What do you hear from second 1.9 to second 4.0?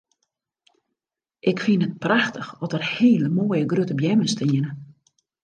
prachtich at der hele moaie grutte